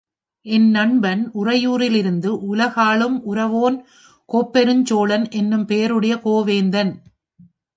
என் 0.45 0.69
நண்பன், 0.69 1.31
உறையூரிலிருந்து 1.33 2.29
உலகாளும் 2.55 3.17
உரவோன், 3.25 3.77
கோப்பெருஞ் 4.29 4.83
சோழன் 4.83 5.29
எனும் 5.31 5.65
பெயருடைய 5.65 6.15
கோவேந்தன். 6.15 6.91